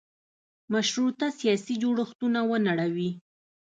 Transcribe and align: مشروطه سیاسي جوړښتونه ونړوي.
مشروطه 0.73 1.27
سیاسي 1.39 1.73
جوړښتونه 1.81 2.39
ونړوي. 2.49 3.11